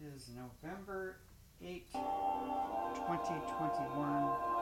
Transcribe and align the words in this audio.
is 0.00 0.30
November 0.34 1.18
8, 1.62 1.86
2021. 1.92 4.53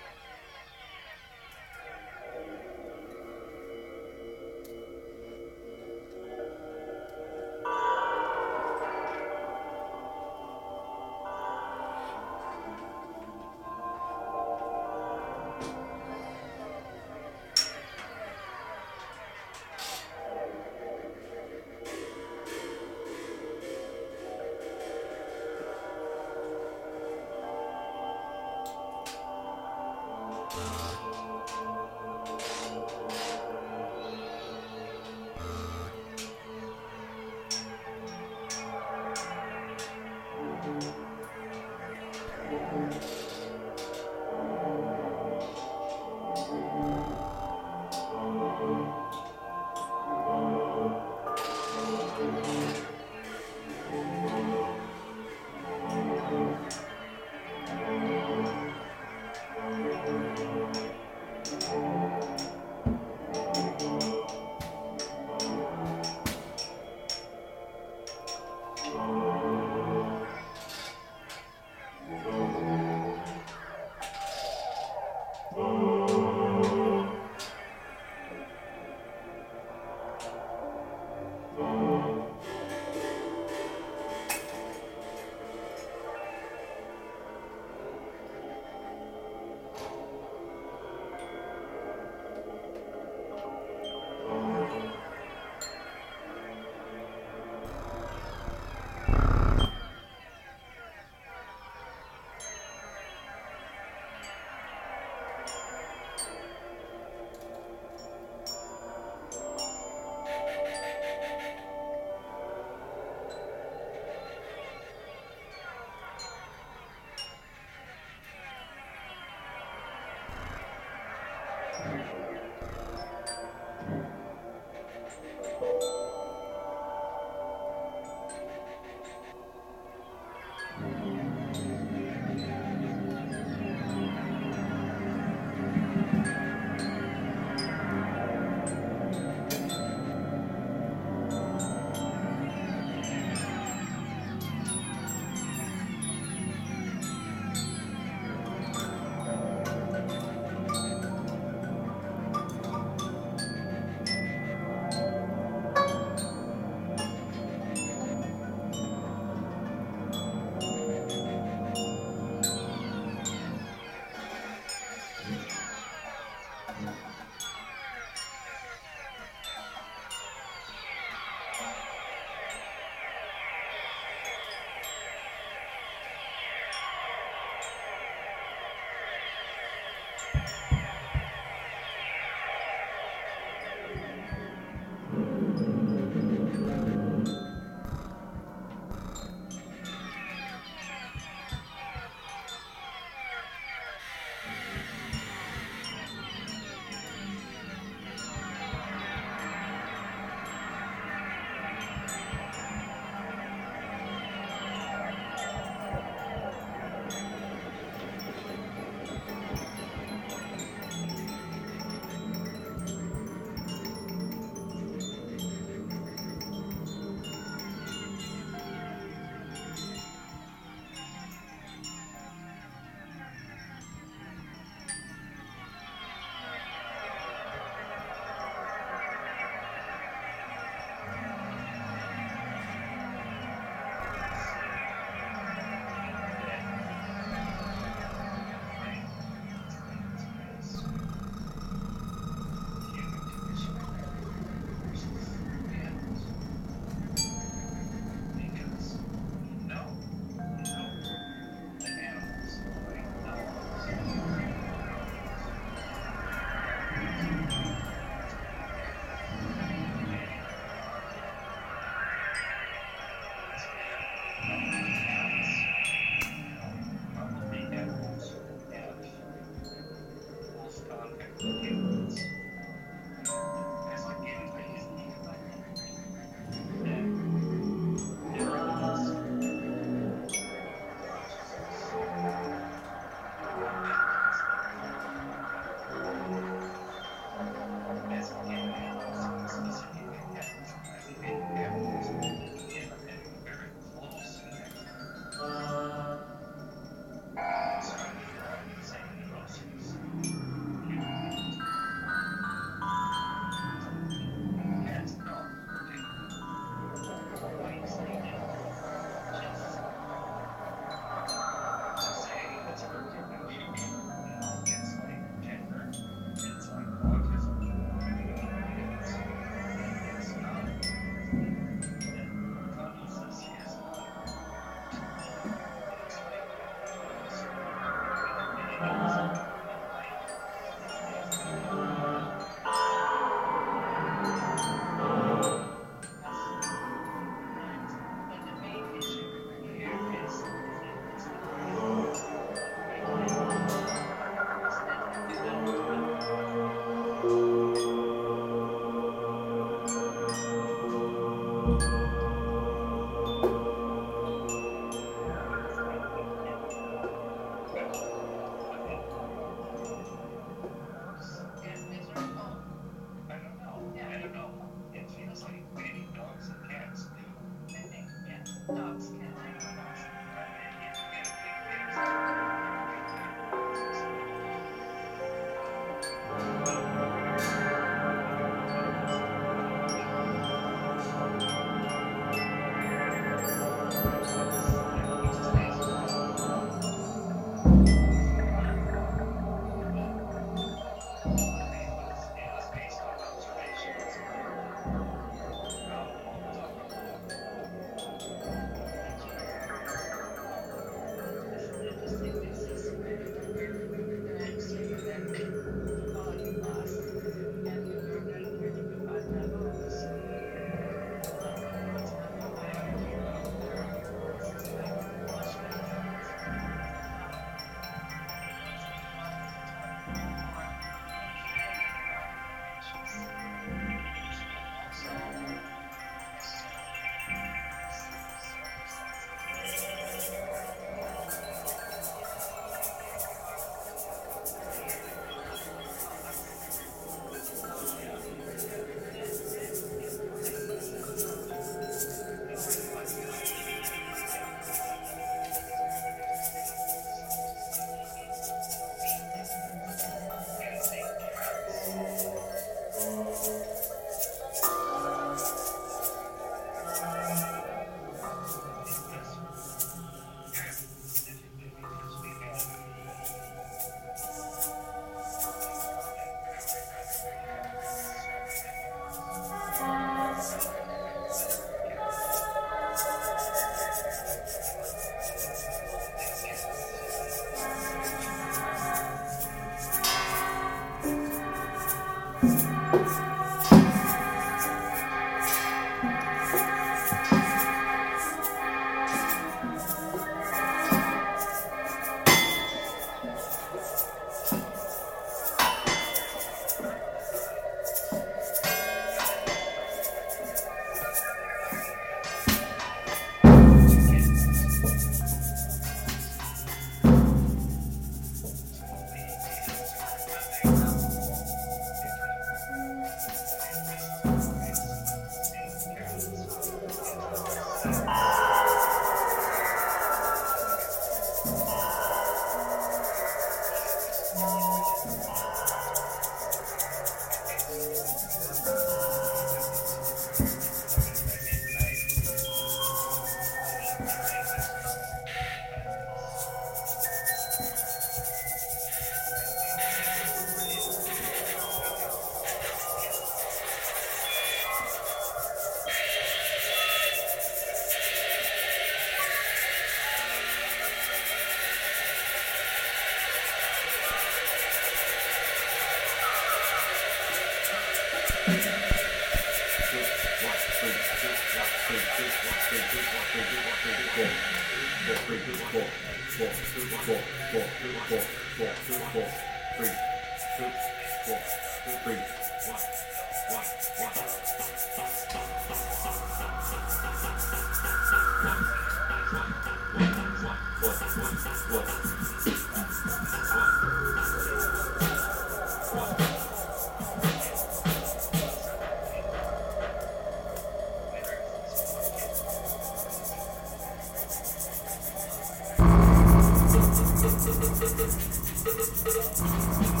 Thank 598.63 599.95
you. 599.95 600.00